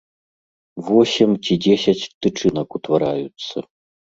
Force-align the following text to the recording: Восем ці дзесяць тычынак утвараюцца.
Восем 0.87 1.29
ці 1.43 1.53
дзесяць 1.65 2.09
тычынак 2.27 2.67
утвараюцца. 2.81 3.57